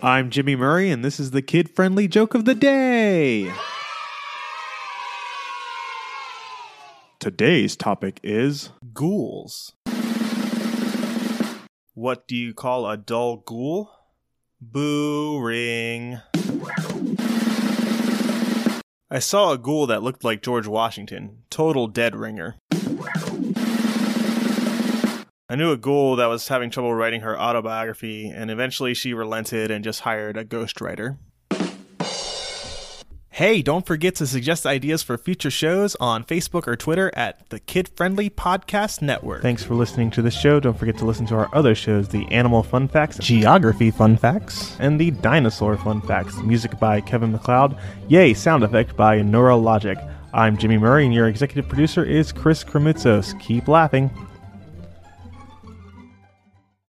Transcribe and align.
I'm 0.00 0.30
Jimmy 0.30 0.54
Murray, 0.54 0.92
and 0.92 1.04
this 1.04 1.18
is 1.18 1.32
the 1.32 1.42
kid 1.42 1.68
friendly 1.68 2.06
joke 2.06 2.34
of 2.34 2.44
the 2.44 2.54
day. 2.54 3.52
Today's 7.18 7.74
topic 7.74 8.20
is 8.22 8.70
Ghouls. 8.94 9.72
What 11.94 12.28
do 12.28 12.36
you 12.36 12.54
call 12.54 12.88
a 12.88 12.96
dull 12.96 13.38
ghoul? 13.38 13.90
Boo 14.60 15.40
ring. 15.40 16.20
I 19.10 19.18
saw 19.18 19.50
a 19.50 19.58
ghoul 19.58 19.88
that 19.88 20.04
looked 20.04 20.22
like 20.22 20.42
George 20.42 20.68
Washington. 20.68 21.38
Total 21.50 21.88
dead 21.88 22.14
ringer. 22.14 22.54
I 25.50 25.56
knew 25.56 25.72
a 25.72 25.78
ghoul 25.78 26.16
that 26.16 26.26
was 26.26 26.48
having 26.48 26.68
trouble 26.68 26.92
writing 26.92 27.22
her 27.22 27.40
autobiography, 27.40 28.28
and 28.28 28.50
eventually 28.50 28.92
she 28.92 29.14
relented 29.14 29.70
and 29.70 29.82
just 29.82 30.00
hired 30.00 30.36
a 30.36 30.44
ghostwriter. 30.44 31.16
Hey, 33.30 33.62
don't 33.62 33.86
forget 33.86 34.14
to 34.16 34.26
suggest 34.26 34.66
ideas 34.66 35.02
for 35.02 35.16
future 35.16 35.50
shows 35.50 35.96
on 36.00 36.22
Facebook 36.22 36.68
or 36.68 36.76
Twitter 36.76 37.10
at 37.16 37.48
the 37.48 37.60
Kid 37.60 37.88
Friendly 37.96 38.28
Podcast 38.28 39.00
Network. 39.00 39.40
Thanks 39.40 39.64
for 39.64 39.74
listening 39.74 40.10
to 40.10 40.20
the 40.20 40.30
show. 40.30 40.60
Don't 40.60 40.78
forget 40.78 40.98
to 40.98 41.06
listen 41.06 41.24
to 41.28 41.36
our 41.36 41.48
other 41.54 41.74
shows 41.74 42.08
the 42.08 42.30
Animal 42.30 42.62
Fun 42.62 42.86
Facts, 42.86 43.16
Geography 43.16 43.90
Fun 43.90 44.18
Facts, 44.18 44.76
and 44.80 45.00
the 45.00 45.12
Dinosaur 45.12 45.78
Fun 45.78 46.02
Facts. 46.02 46.36
Music 46.42 46.78
by 46.78 47.00
Kevin 47.00 47.32
MacLeod. 47.32 47.74
Yay, 48.08 48.34
sound 48.34 48.64
effect 48.64 48.98
by 48.98 49.20
Neurologic. 49.20 50.14
I'm 50.34 50.58
Jimmy 50.58 50.76
Murray, 50.76 51.06
and 51.06 51.14
your 51.14 51.26
executive 51.26 51.70
producer 51.70 52.04
is 52.04 52.32
Chris 52.32 52.62
Kremitzos. 52.62 53.40
Keep 53.40 53.66
laughing. 53.66 54.10